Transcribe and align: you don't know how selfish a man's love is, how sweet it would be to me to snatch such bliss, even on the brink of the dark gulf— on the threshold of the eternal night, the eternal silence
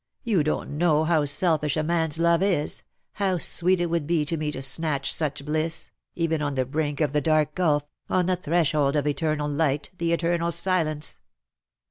you 0.23 0.41
don't 0.43 0.67
know 0.79 1.03
how 1.03 1.23
selfish 1.25 1.77
a 1.77 1.83
man's 1.83 2.17
love 2.17 2.41
is, 2.41 2.81
how 3.11 3.37
sweet 3.37 3.79
it 3.79 3.85
would 3.85 4.07
be 4.07 4.25
to 4.25 4.35
me 4.35 4.51
to 4.51 4.59
snatch 4.59 5.13
such 5.13 5.45
bliss, 5.45 5.91
even 6.15 6.41
on 6.41 6.55
the 6.55 6.65
brink 6.65 6.99
of 6.99 7.13
the 7.13 7.21
dark 7.21 7.53
gulf— 7.53 7.83
on 8.09 8.25
the 8.25 8.35
threshold 8.35 8.95
of 8.95 9.03
the 9.03 9.11
eternal 9.11 9.47
night, 9.47 9.91
the 9.99 10.11
eternal 10.11 10.51
silence 10.51 11.21